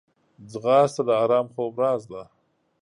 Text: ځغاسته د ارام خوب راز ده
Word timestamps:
ځغاسته 0.51 1.01
د 1.07 1.09
ارام 1.23 1.47
خوب 1.53 1.73
راز 1.81 2.03
ده 2.11 2.23